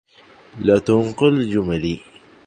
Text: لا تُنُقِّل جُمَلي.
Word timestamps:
لا 0.59 0.77
تُنُقِّل 0.79 1.41
جُمَلي. 1.51 1.99